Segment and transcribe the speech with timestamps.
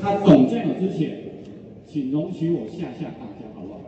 [0.00, 1.18] 他懂酱油之前，
[1.86, 3.80] 请容许我吓吓大家，好不好？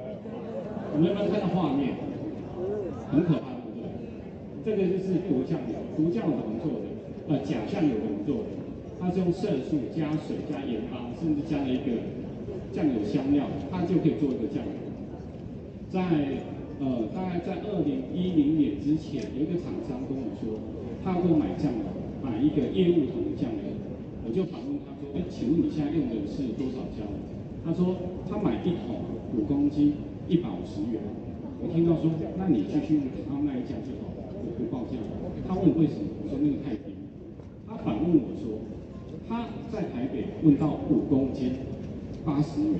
[0.94, 1.94] 我们有没有看到画面？
[3.10, 3.84] 很可怕，对不对？
[4.64, 6.86] 这个就是毒酱油，毒酱油怎么做的？
[7.28, 8.50] 呃，假酱油怎么做的？
[9.00, 11.96] 它是用色素加水加盐巴，甚至加了一个
[12.72, 14.72] 酱油香料，它就可以做一个酱油。
[15.90, 16.00] 在
[16.80, 20.58] 呃，大概在二零一零年之前，有一个厂商跟我说，
[21.04, 21.84] 他给我买酱油，
[22.22, 23.70] 买一个业务桶的酱油，
[24.26, 24.78] 我就反问
[25.12, 27.04] 他说，哎，请问你现在用的是多少胶？
[27.64, 27.96] 他说
[28.28, 29.04] 他买一桶
[29.36, 29.92] 五公斤，
[30.28, 31.00] 一百五十元。
[31.60, 34.96] 我听到说，那你继续用他那一家就好，我不报价。
[35.46, 36.08] 他问为什么？
[36.24, 36.96] 我说那个太低。
[37.68, 38.58] 他反问我说，
[39.28, 41.52] 他在台北问到五公斤
[42.24, 42.74] 八十元，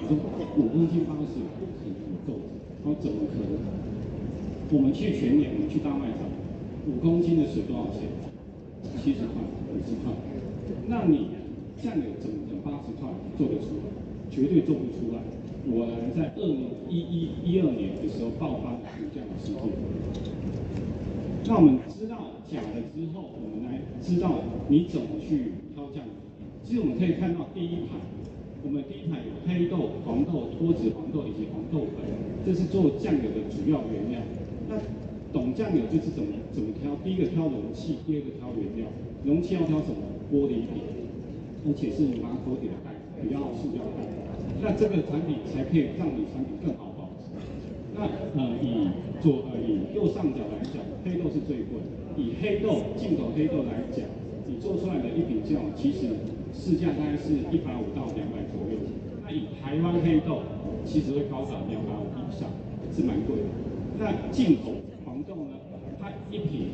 [0.00, 0.16] 我说
[0.56, 2.40] 五公斤八十元不可能够。
[2.82, 3.58] 他说怎么可能？
[4.72, 6.24] 我们去全联，我们去大卖场，
[6.88, 8.08] 五公斤的水多少钱？
[9.02, 9.36] 七十块、
[9.68, 10.12] 五十块。
[10.88, 11.28] 那你
[11.82, 13.86] 酱油整整八十块做得出来？
[14.30, 15.20] 绝对做不出来。
[15.66, 19.62] 我在二零一一一二年的时候爆发毒酱油事件。
[21.46, 26.12] 那我们知道假了之后，我们来知道你怎么去挑酱油。
[26.64, 28.00] 其实我们可以看到第一排，
[28.64, 32.02] 我们第一排有黑豆、黄豆、脱脂黄豆以及黄豆粉，
[32.44, 34.20] 这是做酱油的主要原料。
[34.68, 34.74] 那
[35.32, 38.88] 懂酱油就是怎么怎么挑，第一个挑容器，第二个挑原料。
[39.24, 40.02] 容器要挑什么？
[40.32, 41.03] 玻璃瓶，
[41.66, 44.04] 而且是马口铁的盖，不要塑胶盖。
[44.60, 47.32] 那这个产品才可以让你产品更好保值。
[47.96, 48.04] 那
[48.36, 48.88] 呃，以
[49.22, 51.80] 左呃以右上角来讲，黑豆是最贵。
[52.16, 54.04] 以黑豆进口黑豆来讲，
[54.46, 56.08] 你做出来的一瓶酱，其实
[56.52, 58.78] 市价大概是一百五到两百左右。
[59.24, 60.42] 那以台湾黑豆，
[60.84, 62.48] 其实会高达两百五以上，
[62.94, 63.48] 是蛮贵的。
[63.98, 64.72] 那进口
[65.04, 65.56] 黄豆呢，
[65.98, 66.68] 它一瓶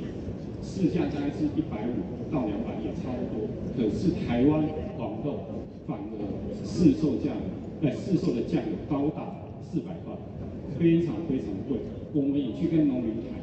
[0.63, 3.49] 市价大概是一百五到两百，也差不多。
[3.77, 4.65] 可是台湾
[5.25, 5.41] 豆
[5.87, 7.33] 反而市售价。
[7.83, 10.13] 在市售的价格高达四百块，
[10.79, 11.79] 非常非常贵。
[12.13, 13.41] 我们也去跟农民谈，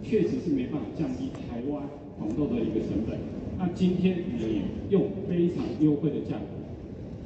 [0.00, 1.82] 确实是没办法降低台湾
[2.16, 3.18] 黄豆的一个成本。
[3.58, 6.54] 那今天你用非常优惠的价格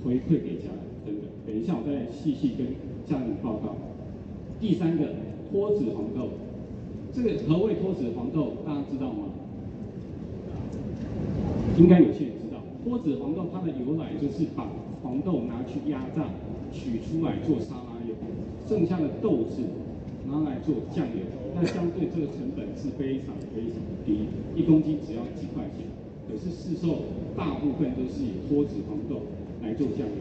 [0.03, 1.29] 回馈给家人，真的。
[1.47, 2.67] 等一下我再细细跟
[3.05, 3.77] 家人报告。
[4.59, 5.05] 第三个
[5.51, 6.31] 脱脂黄豆，
[7.13, 8.55] 这个何谓脱脂黄豆？
[8.65, 9.29] 大家知道吗？
[11.77, 12.34] 应该有些人知道。
[12.95, 14.71] 脱脂黄豆它的由来就是把
[15.03, 16.23] 黄豆拿去压榨。
[16.75, 18.15] 取出来做沙拉油，
[18.67, 19.63] 剩下的豆子
[20.27, 21.23] 拿来做酱油，
[21.55, 25.87] 那相对这个成本是非常非常的低，一公斤只要几块钱。
[26.27, 29.23] 可是市售大部分都是以脱脂黄豆
[29.63, 30.19] 来做酱油。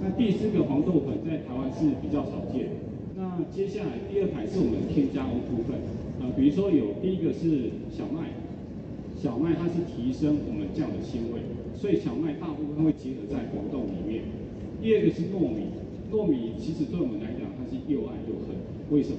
[0.00, 2.70] 那第四个黄豆粉在台湾是比较少见。
[3.18, 5.74] 那接下来第二排是我们添加物部分，
[6.22, 8.30] 啊，比如说有第一个是小麦，
[9.18, 11.42] 小麦它是提升我们酱的鲜味，
[11.80, 14.20] 所以小麦大部分会结合在黄豆里面。
[14.82, 15.72] 第二个是糯米。
[16.12, 18.54] 糯米其实对我们来讲，它是又爱又恨。
[18.90, 19.16] 为什么？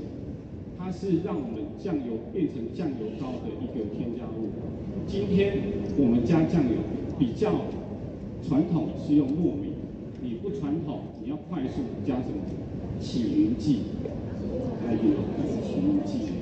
[0.78, 4.54] 它是让我们酱油变成酱油膏的一个添加物。
[5.08, 5.58] 今天
[5.98, 6.78] 我们加酱油
[7.18, 7.66] 比较
[8.48, 9.74] 传统是用糯米，
[10.22, 12.46] 你不传统，你要快速加什么？
[13.00, 13.80] 起云剂，
[14.86, 16.41] 还有起云剂，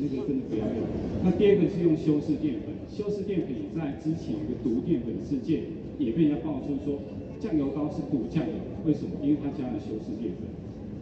[0.00, 0.80] 那个真的不要用。
[1.22, 5.62] 那第二个是用修饰淀粉，修饰淀粉在之前有个毒淀粉事件，
[5.98, 6.98] 也被人家爆出说。
[7.40, 8.52] 酱油膏是毒酱油，
[8.84, 9.16] 为什么？
[9.24, 10.44] 因为它加了修饰淀粉。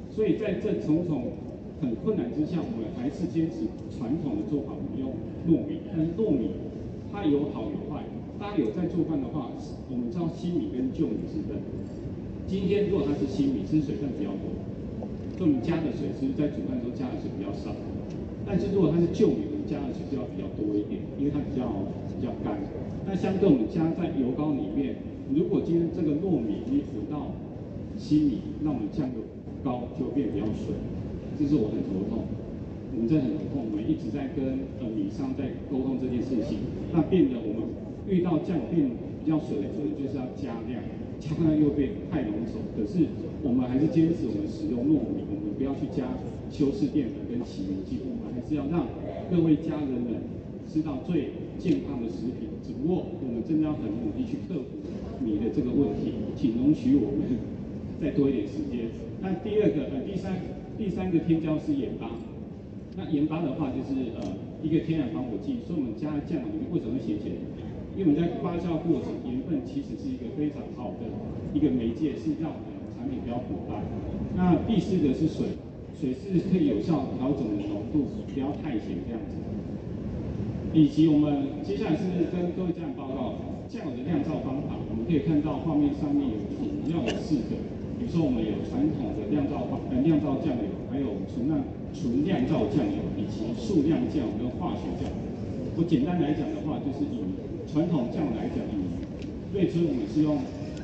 [0.08, 1.34] 所以在这重重
[1.82, 5.10] 很困难之下，我们还是坚持传统的做法，我们用
[5.50, 5.82] 糯米。
[5.90, 6.50] 但是糯米
[7.10, 8.04] 它有好有坏。
[8.38, 9.50] 大家有在做饭的话，
[9.90, 11.58] 我们知道新米跟旧米之分。
[12.46, 14.46] 今天如果它是新米，吃水分比较多，
[15.34, 17.74] 所以我们加的水是在煮饭的时候加的水比较少。
[18.48, 21.68] 但是如果它是旧米，我们加的水就要比较多一点，因为它比较
[22.16, 22.56] 比较干。
[23.04, 24.96] 那相对我们加在油膏里面。
[25.28, 27.36] 如果今天这个糯米你煮到
[28.00, 29.20] 稀米，那我们酱油
[29.60, 30.72] 膏就会变比较水，
[31.36, 32.24] 这是我很头痛。
[32.96, 36.64] 我们真的很头痛，我们一直在跟呃米商在沟通这件事情。
[36.96, 37.68] 那变得我们
[38.08, 38.88] 遇到酱变
[39.20, 40.80] 比较水的时候，就是要加量，
[41.20, 42.64] 加量又变太浓稠。
[42.72, 43.04] 可是
[43.44, 46.08] 我们还是坚持我们使用糯米，我们不要去加
[46.50, 48.86] 修饰淀粉跟起云剂，我们还是要让
[49.30, 50.20] 各位家人们
[50.66, 52.48] 吃到最健康的食品。
[52.66, 54.76] 只不过我们真的要很努力去克服。
[55.20, 57.38] 你的这个问题，请容许我们
[58.00, 58.86] 再多一点时间。
[59.20, 60.36] 那第二个呃，第三
[60.78, 62.10] 第三个添加是盐巴。
[62.96, 64.22] 那盐巴的话就是呃
[64.62, 67.32] 一个天然防腐剂，所以我们加酱里面为什么会咸咸？
[67.96, 71.06] 因为我们在发酵过程，盐分其实是一个非常好的
[71.52, 73.82] 一个媒介，是让我们产品比较腐败。
[74.36, 75.58] 那第四个是水，
[76.00, 79.34] 水是可以有效调整的浓度，不要太咸这样子。
[80.72, 83.34] 以及我们接下来是跟各位家人报告
[83.68, 84.78] 酱油的酿造方法。
[84.88, 87.58] 我们可以看到画面上面有主要有四个，
[87.98, 91.58] 比如说我们有传统的酿造方呃酿造酱油，还有纯酿
[91.90, 95.10] 纯酿造酱油，以及速酿酱油跟化学酱。
[95.74, 97.26] 我简单来讲的话，就是以
[97.66, 98.86] 传统酱来讲，以
[99.50, 100.36] 最初我们是用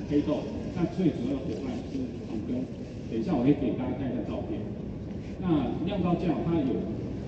[0.09, 0.43] 黑豆，
[0.75, 2.65] 那最主要的伙伴是红根。
[3.13, 4.24] 等一下我会给大家看一下照片。
[5.45, 6.73] 那酿造酱它有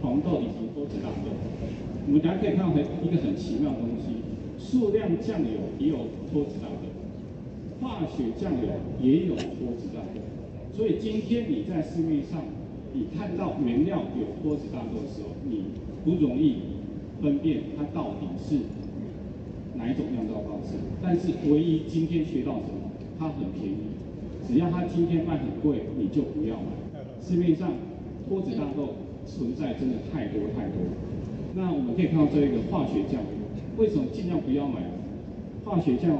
[0.01, 1.29] 黄豆以及脱脂大豆。
[2.09, 4.25] 我们大家可以看到很一个很奇妙的东西，
[4.57, 6.89] 速酿酱油也有脱脂大豆，
[7.79, 8.73] 化学酱油
[9.03, 10.21] 也有脱脂大豆，
[10.73, 12.41] 所以今天你在市面上
[12.95, 15.65] 你看到原料有脱脂大豆的时候，你
[16.03, 16.57] 不容易
[17.21, 18.65] 分辨它到底是
[19.75, 20.79] 哪一种酿造方式。
[21.03, 22.89] 但是唯一今天学到什么？
[23.19, 23.93] 它很便宜，
[24.47, 26.71] 只要它今天卖很贵，你就不要买。
[27.21, 27.73] 市面上
[28.29, 28.95] 脱脂大豆
[29.27, 30.77] 存在真的太多太多。
[31.55, 33.23] 那我们可以看到这一个化学酱，
[33.79, 34.81] 为什么尽量不要买？
[35.65, 36.11] 化学酱，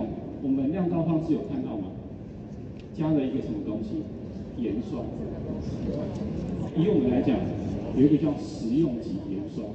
[0.43, 1.89] 我们酿造方式有看到吗？
[2.97, 4.03] 加了一个什么东西？
[4.57, 5.05] 盐酸。
[6.77, 7.37] 以我们来讲，
[7.95, 9.67] 有一个叫食用级盐酸。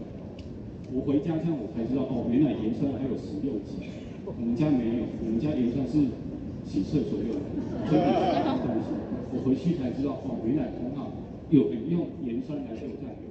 [0.91, 3.77] 我回家这样我才知道，哦，原来盐酸还有食用级。
[4.25, 6.09] 我们家没有，我们家盐酸是
[6.65, 7.45] 洗厕所用的，
[7.85, 8.01] 所以
[8.65, 8.89] 东西。
[9.33, 11.13] 我回去才知道，哦，原来很好，
[11.51, 13.29] 有用盐酸来做酱油。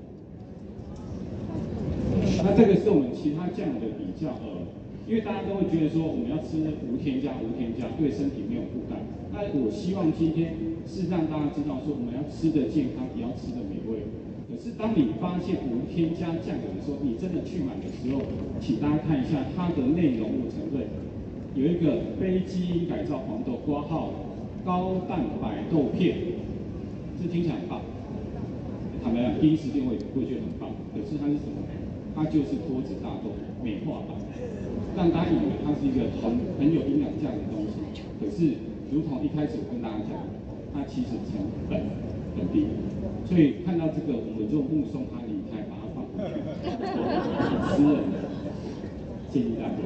[2.45, 4.69] 那这个是我们其他酱的比较，呃，
[5.09, 9.01] 因为大家都会觉得说我们要吃无添加，无添加对身体没有负担。
[9.33, 10.55] 那我希望今天
[10.87, 14.05] 是让大家知道说我们要吃的健康，也要吃的美味。
[14.51, 18.21] 可是当你发现无添加酱油的时候，你真的去买的时候，
[18.61, 20.85] 请大家看一下它的内容物成分，
[21.55, 24.13] 有一个非基因改造黄豆括号
[24.65, 26.19] 高蛋白豆片，
[27.17, 27.81] 这听起来很棒。
[29.03, 31.65] 坦白讲，第一时间我也会觉得很棒，可是它是什么？
[32.15, 33.33] 它就是脱脂大豆
[33.63, 34.19] 美化版，
[34.97, 37.81] 让大家以为它是一个很很有营养价值的东西。
[38.21, 38.61] 可是，
[38.93, 40.21] 如同一开始我跟大家讲，
[40.75, 41.81] 它其实成本
[42.37, 42.67] 很低，
[43.25, 46.43] 所以看到这个我们就目送它离开，把它放回去。
[47.73, 48.29] 私人的
[49.31, 49.81] 建议大家。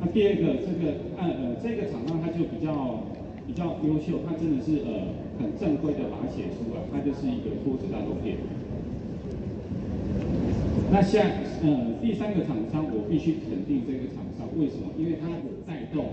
[0.00, 3.04] 那第二个，这个呃呃这个厂商它就比较
[3.46, 8.36] 比较优秀，它真的是呃很正规的把它写出来，它就是一个脱脂大豆片。
[10.90, 11.26] 那像
[11.62, 14.94] 呃第三个厂商，我必须肯定这个厂商，为什么？
[14.98, 16.06] 因为它有带动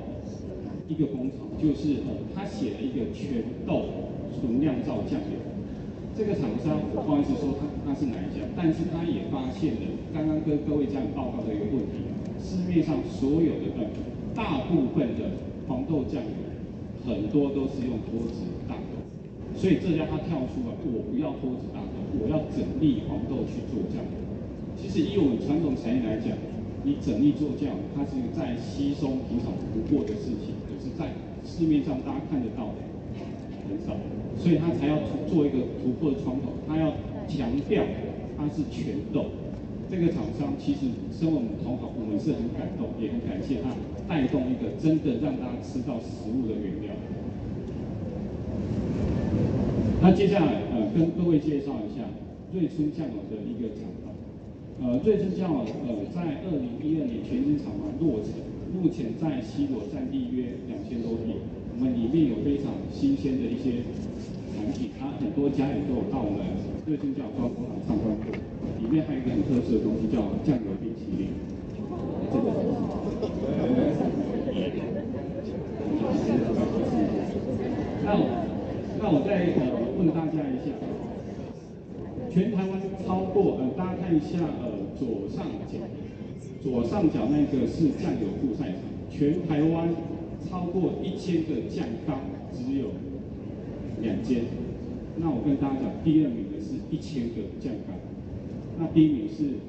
[0.88, 3.85] 一个工厂，就是呃他写了一个全豆
[4.33, 5.38] 纯酿造酱油。
[6.18, 12.09] 这个厂商我不好意思说他他是哪一家，但是他也发现了刚刚跟各位家人报告的一个问题，
[12.41, 13.71] 市面上所有的
[14.35, 15.38] 大部分的
[15.68, 16.35] 黄豆酱油，
[17.06, 18.75] 很多都是用脱脂大，
[19.56, 24.18] 所以这家他跳出了我不要脱脂大豆，我要整粒黄豆去做酱油。
[24.75, 26.33] 其实以我们传统产业来讲，
[26.83, 31.13] 你整粒做酱，它是再稀松平常不过的事情，可是，在
[31.45, 32.81] 市面上大家看得到的
[33.69, 33.94] 很少，
[34.42, 34.98] 所以他才要
[35.30, 36.89] 做一个突破的窗口，他要
[37.27, 37.83] 强调
[38.38, 39.25] 它是全豆。
[39.92, 43.69] 这个厂商其实身为我们同行，我们是很感动，也很感谢他
[44.07, 46.95] 带动一个真的让大家吃到食物的原料。
[50.01, 52.01] 那接下来呃，跟各位介绍一下
[52.51, 54.09] 瑞春酱油的一个厂房。
[54.81, 58.33] 呃，瑞春酱油呃，在二零一二年全新厂房落成，
[58.74, 61.37] 目前在西罗占地约两千多坪，
[61.78, 63.85] 我们里面有非常新鲜的一些
[64.57, 66.42] 产品，它、啊、很多家也都有到我们
[66.90, 68.33] 瑞春酱油工厂参观过，
[68.81, 71.30] 里面还有一个很特色的东西叫酱油冰淇淋，
[72.33, 72.73] 这个东西。
[78.04, 78.18] 那
[78.99, 79.61] 那我在呃
[80.65, 80.71] 下。
[82.31, 85.77] 全台湾超过呃，大家看一下呃左上角，
[86.63, 89.89] 左上角那个是酱油曝晒场，全台湾
[90.49, 92.21] 超过一千个酱缸
[92.53, 92.91] 只有
[94.01, 94.45] 两间。
[95.18, 97.99] 那我跟大家讲，第二名的是一千个酱缸，
[98.80, 99.59] 那第一名是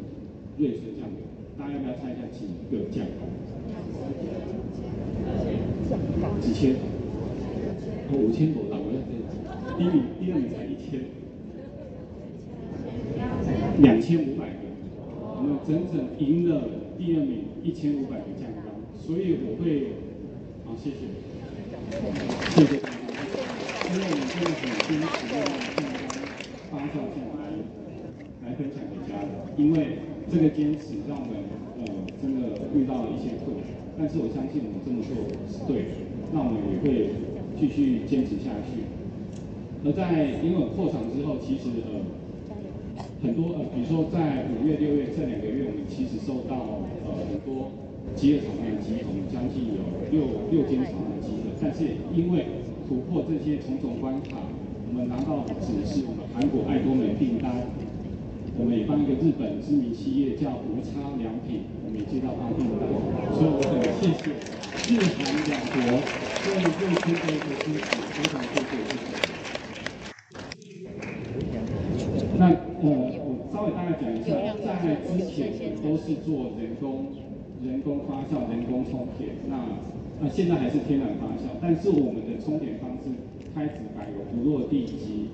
[0.57, 1.19] 瑞春酱油，
[1.59, 3.27] 大家要不要猜一下几个酱缸？
[6.41, 6.77] 几千？
[8.13, 8.63] 五千多，
[9.77, 11.01] 第一名，第二名才千。
[13.81, 14.69] 两千五百个，
[15.17, 16.69] 我们整整赢了
[16.99, 18.69] 第二名一千五百个酱缸，
[19.01, 19.97] 所以我会，
[20.67, 21.09] 好，谢谢，
[22.53, 22.77] 谢谢。
[22.79, 23.41] 大家，
[23.89, 25.41] 因为我们真的很坚持用
[25.81, 26.05] 酱缸
[26.71, 27.43] 发酵酱来
[28.45, 31.33] 来分享给家人，因为这个坚持让我们
[31.81, 31.89] 呃
[32.21, 33.65] 真的遇到了一些困难，
[33.99, 35.17] 但是我相信我们这么做
[35.49, 35.97] 是对的，
[36.33, 37.11] 那我们也会
[37.59, 38.85] 继续坚持下去。
[39.85, 42.01] 而在因为我扩厂之后，其实呃。
[43.23, 47.71] 很多呃，比如说在五月、六月这两个月，我们其实收到呃很多
[48.19, 49.79] 集合厂商的集合，将近有
[50.11, 54.43] 六六间厂的集合，但是因为突破这些重重关卡，
[54.91, 57.63] 我们拿到指示，我们韩国爱多美订单，
[58.59, 62.91] 我们也帮一个日本知名企业叫无差良品，我们也接到他订单，
[63.39, 64.35] 所以我很谢谢
[64.91, 66.03] 日韩两国
[66.43, 69.15] 对瑞星的一个支持，非常谢谢谢谢。
[72.43, 72.91] 那呃，
[73.23, 77.07] 我稍微大概讲一下，在之前都是做人工、
[77.63, 79.63] 人工发酵、人工充填，那
[80.19, 83.15] 那现在还是天然发酵，但是我们的充填方式
[83.55, 85.31] 开始改有不落地及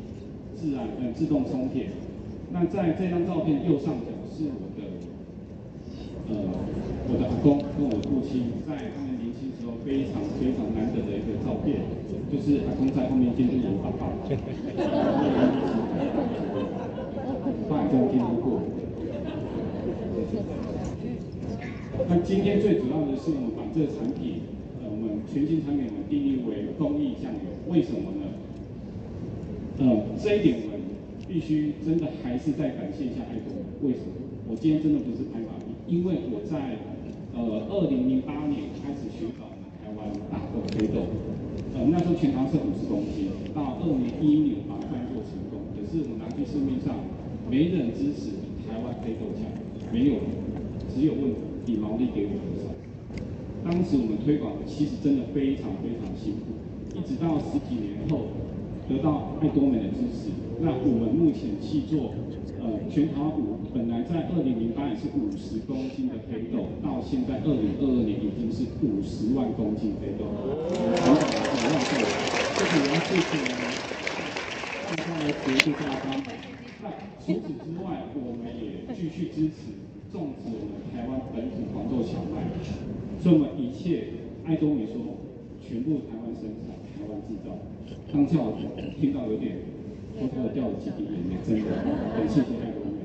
[0.55, 1.89] 自然呃自动充填。
[2.53, 4.85] 那在这张照片右上角是我的
[6.29, 6.37] 呃
[7.09, 11.81] 我的阿公跟我父亲在他们年轻时候非常非常难得的一个照片，
[12.29, 14.05] 就是阿公在后面监督我爸爸。
[17.69, 18.63] 爸已经听说过。
[22.09, 24.41] 那今天最主要的是，我们把这个产品，
[24.81, 28.25] 呃，我们全新产品我们定义为公益酱油，为什么呢？
[29.79, 29.85] 呃，
[30.17, 30.81] 这一点我们
[31.29, 33.53] 必须真的还是在感谢一下爱国。
[33.85, 34.17] 为什么？
[34.49, 36.81] 我今天真的不是拍马屁，因为我在
[37.37, 41.05] 呃二零零八年开始寻找我们台湾大豆黑豆，
[41.77, 46.97] 呃，那时候全长是五十公斤，到二零一一年把它翻做成功，可是我们拿去市面上。
[47.51, 48.37] 没人支持
[48.69, 49.49] 台湾黑豆酱，
[49.91, 50.21] 没有，
[50.95, 51.33] 只有问
[51.65, 52.69] 你毛利给我多少。
[53.65, 56.53] 当时我们推广其实真的非常非常辛苦，
[56.95, 58.29] 一直到十几年后
[58.89, 60.29] 得到爱多美的支持。
[60.61, 62.13] 那我们目前去做，
[62.61, 70.29] 呃，全台五本来在二零零八年是五十公斤的黑豆，到现在二零二二年已经是五十万公斤黑豆，
[71.01, 72.05] 成长了五万倍。
[72.57, 73.33] 这个我要谢谢，
[74.85, 76.58] 大家来学习大方。
[77.25, 79.77] 除此之外，我们也继续支持
[80.13, 82.49] 种植我们台湾本土黄豆小麦，
[83.23, 84.05] 所以我们一切
[84.45, 84.97] 爱多美说
[85.61, 87.53] 全部台湾生产、台湾制造。
[88.13, 88.57] 当下我
[88.99, 89.57] 听到有点
[90.19, 91.69] 偷偷的掉了几滴眼泪，真的
[92.17, 93.05] 很谢谢爱多美，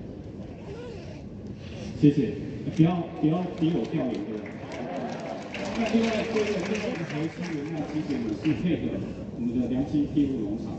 [1.99, 2.31] 谢谢，
[2.75, 4.39] 不要不要逼我掉眼泪。
[5.75, 8.95] 那另外这个这个核心原料其实也是配合
[9.35, 10.71] 我们的良心庇护农场。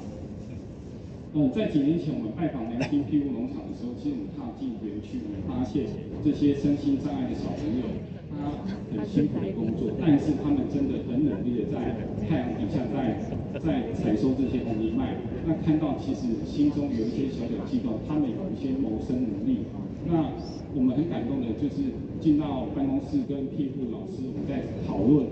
[1.37, 5.83] 嗯，在几年前我们拜访良心庇护农场的时候，其实我们踏进园区，我们发现
[6.23, 7.91] 这些身心障碍的小朋友，
[8.31, 8.55] 他
[8.95, 13.19] 很辛苦的工作，但是他们真的很努力的在太阳底下在
[13.59, 15.19] 在采收这些红藜麦。
[15.43, 19.67] 那看到其实心中有一些小小悸动，他们有一些谋生能力。
[20.07, 20.31] 那
[20.71, 21.83] 我们很感动的就是
[22.23, 25.27] 进到办公室跟庇护老师我们在讨论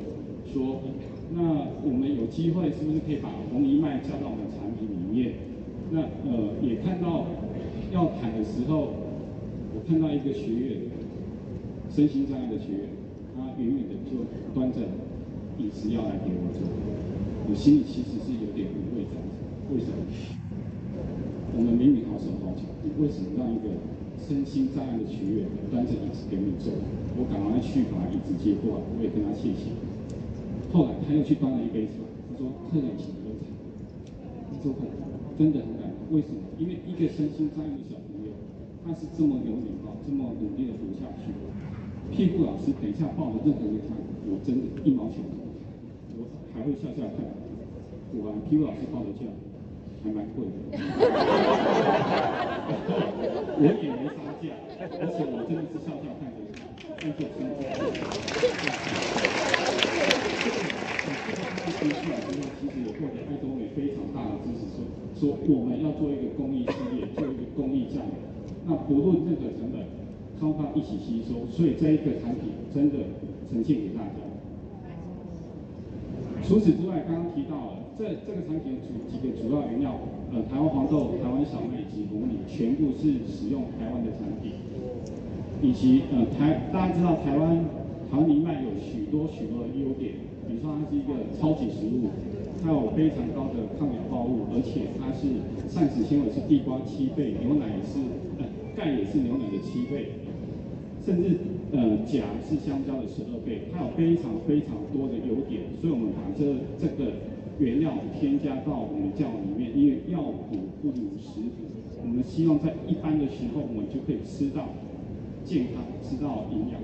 [0.50, 0.82] 说，
[1.30, 4.11] 那我们有机会是不是可以把红藜麦加？
[5.92, 7.26] 那呃，也看到
[7.92, 8.96] 要谈的时候，
[9.76, 10.88] 我看到一个学员，
[11.92, 12.88] 身心障碍的学员，
[13.36, 14.24] 他远远的就
[14.56, 14.80] 端着
[15.60, 16.64] 饮食要来给我做，
[17.44, 19.44] 我心里其实是有点五味杂陈。
[19.68, 20.00] 为什么？
[21.52, 23.76] 我们明明好手好脚，你为什么让一个
[24.16, 26.72] 身心障碍的学员端着椅子给你做？
[27.20, 29.68] 我赶快去把椅子接过来，我也跟他谢谢。
[30.72, 32.00] 后来他又去端了一杯茶，
[32.32, 33.52] 他说：“客人请喝茶。”
[34.48, 34.72] 你说，
[35.36, 35.81] 真的很。
[36.12, 36.44] 为什么？
[36.60, 38.36] 因为一个身心障碍的小朋友，
[38.84, 41.32] 他是这么有礼貌，这么努力的活下去。
[42.12, 43.96] 屁股老师等一下报的任何一个摊，
[44.28, 45.72] 我真的一毛钱都不开，
[46.20, 47.24] 我还会笑笑看。
[48.12, 49.24] 果然，庇护老师报的价
[50.04, 50.52] 还蛮贵的。
[53.56, 54.52] 我也没杀价，
[55.00, 56.44] 而且我真的是笑笑看着，
[57.00, 57.64] 但是真的。
[63.31, 63.31] 这
[65.22, 68.18] 说我们要做一个公益事业，做一个公益酱油，
[68.66, 69.86] 那不论任何成本，
[70.40, 72.98] 双方一起吸收，所以这一个产品真的
[73.46, 74.18] 呈现给大家。
[76.42, 79.94] 除此之外，刚刚提到了这这个产品的主几个主要原料，
[80.34, 84.58] 呃，台湾黄豆、台湾小麦以及红藜，全部是使用台湾的产品，
[85.62, 87.64] 以及呃台大家知道台湾
[88.10, 90.18] 红藜麦有许多许多的优点。
[90.50, 92.10] 比如说，它是一个超级食物，
[92.62, 95.26] 它有非常高的抗氧化物，而且它是
[95.68, 97.98] 膳食纤维是地瓜七倍，牛奶也是，
[98.38, 100.14] 呃，钙也是牛奶的七倍，
[101.04, 101.36] 甚至
[101.72, 107.10] 呃钾是香蕉的十二倍，它有非常非常多的优点，所以我们把这这个
[107.58, 111.66] 原料添加到我们酱里面，因为药补不如食补，
[112.00, 114.70] 我们希望在一般的时候，我们就可以吃到
[115.44, 116.78] 健康，吃到营养。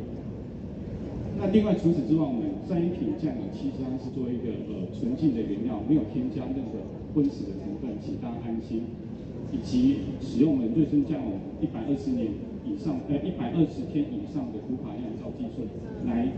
[1.38, 6.82] 那另外除此之外，我们三一品酱油其实它是做一个呃纯净的原料，没有添加任何
[7.14, 8.82] 荤食的成分，请大家安心。
[9.48, 12.26] 以及使用我们瑞春酱油一百二十年
[12.66, 15.64] 以上，呃一百二十天以上的古法酿造技术
[16.04, 16.28] 来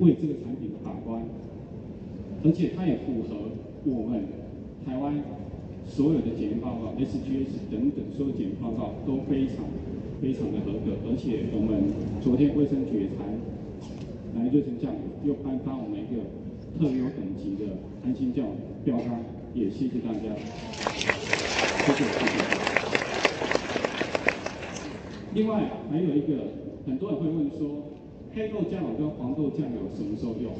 [0.00, 1.22] 为这个产品把关，
[2.42, 4.24] 而且它也符合我们
[4.84, 5.14] 台湾
[5.86, 9.62] 所有的检验报告，SGS 等等所有检验报告都非常
[10.20, 13.22] 非常的合格，而且我们昨天卫生局也才
[14.36, 16.20] 来瑞春酱油又颁发我们一个
[16.78, 17.72] 特优等级的
[18.04, 18.44] 安心酱
[18.84, 19.24] 标杆，
[19.54, 20.20] 也谢谢大家，
[21.86, 22.36] 谢谢谢谢。
[25.32, 26.52] 另外还有一个，
[26.86, 27.88] 很多人会问说，
[28.34, 30.52] 黑豆酱油跟黄豆酱油什么时候用？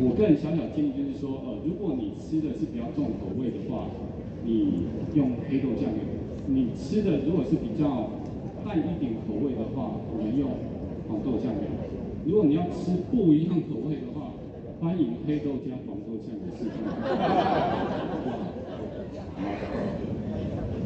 [0.00, 3.88] 我个人小小建议就是说，呃，如果你吃的是比较重口味的话，
[4.44, 6.00] 你用黑豆酱油；
[6.46, 8.08] 你吃的如果是比较
[8.64, 10.48] 淡一点口味的话，我们用
[11.08, 11.87] 黄豆酱油。
[12.28, 14.32] 如果你要吃不一样口味的话，
[14.82, 16.70] 欢迎黑豆加黄豆酱油试试。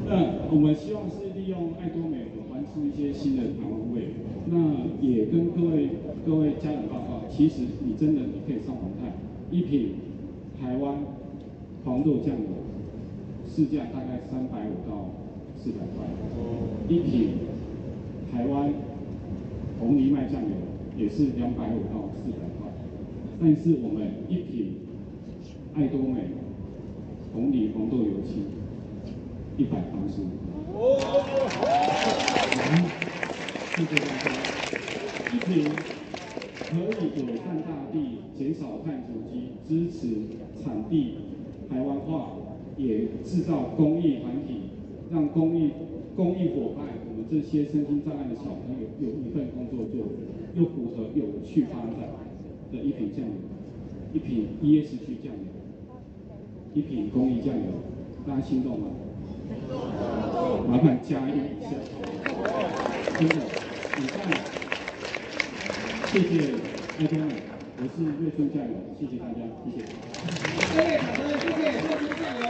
[0.06, 4.14] 那我们希望是利用爱多美，我们玩出一些新的台湾味。
[4.46, 5.88] 那也跟各位
[6.24, 9.12] 各位家人报告，其实你真的你可以上网看，
[9.50, 9.94] 一瓶
[10.60, 10.94] 台湾
[11.84, 12.46] 黄豆酱油
[13.52, 15.10] 市价大概三百五到
[15.58, 16.06] 四百块，
[16.88, 17.30] 一瓶
[18.30, 18.72] 台湾
[19.80, 20.71] 红藜麦酱油。
[20.96, 22.70] 也是两百五到四百块，
[23.40, 24.74] 但是我们一瓶
[25.74, 26.20] 爱多美
[27.32, 28.42] 红藜黄豆油漆
[29.56, 30.26] 一百八十五。
[33.74, 34.30] 谢谢大家。
[35.32, 35.64] 一瓶
[36.70, 39.98] 可以友善大地、减少碳足迹、支持
[40.62, 41.14] 产地
[41.70, 42.32] 台湾化，
[42.76, 44.70] 也制造公益团体，
[45.10, 45.70] 让公益
[46.14, 49.98] 公益伙伴，我们这些身心障碍的小朋友有一份工作就
[50.60, 51.96] 又符合有趣发展
[52.70, 53.32] 的一瓶酱油，
[54.12, 55.48] 一瓶 ESG 酱油，
[56.74, 57.62] 一瓶公益酱油，
[58.26, 58.86] 大家心动吗？
[60.68, 61.70] 麻烦加一下，
[63.18, 63.34] 真的，
[63.96, 64.20] 你看，
[66.10, 66.52] 谢谢
[66.98, 67.16] 大家，
[67.78, 69.76] 我是瑞春酱油，谢谢大家，谢谢。
[70.72, 70.74] 谢
[71.56, 72.42] 谢，谢谢酱油，